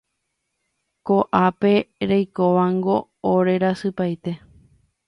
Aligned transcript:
Ko'ápe 1.09 1.73
roikóvango 2.13 2.97
orerasypaite. 3.35 4.39